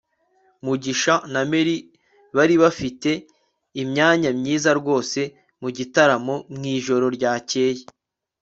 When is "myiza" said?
4.39-4.69